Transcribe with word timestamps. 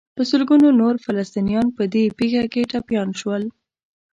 په 0.17 0.23
سلګونو 0.31 0.67
نور 0.81 0.93
فلسطینیان 1.05 1.67
په 1.77 1.83
دې 1.93 2.03
پېښه 2.17 2.43
کې 2.53 2.69
ټپیان 2.71 3.09
شول. 3.19 3.43